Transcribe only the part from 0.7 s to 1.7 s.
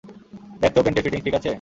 তো পেন্টের ফিটিংস ঠিক আছে?